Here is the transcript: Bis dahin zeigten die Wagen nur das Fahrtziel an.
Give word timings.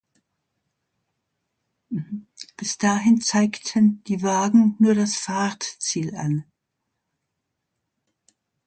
Bis 2.57 2.79
dahin 2.79 3.21
zeigten 3.21 4.03
die 4.05 4.23
Wagen 4.23 4.75
nur 4.79 4.95
das 4.95 5.15
Fahrtziel 5.17 6.15
an. 6.15 6.43